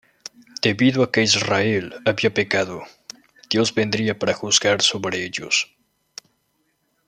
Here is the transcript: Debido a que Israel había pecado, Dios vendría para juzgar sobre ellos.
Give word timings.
Debido 0.63 1.03
a 1.03 1.11
que 1.11 1.21
Israel 1.21 1.93
había 2.07 2.33
pecado, 2.33 2.81
Dios 3.51 3.75
vendría 3.75 4.17
para 4.17 4.33
juzgar 4.33 4.81
sobre 4.81 5.23
ellos. 5.23 5.75